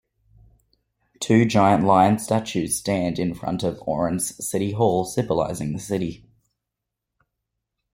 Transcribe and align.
Two 1.19 1.45
giant 1.45 1.83
lion 1.85 2.17
statues 2.17 2.75
stand 2.75 3.19
in 3.19 3.35
front 3.35 3.61
of 3.61 3.79
Oran's 3.83 4.33
city 4.43 4.71
hall, 4.71 5.05
symbolizing 5.05 5.73
the 5.73 5.79
city. 5.79 6.25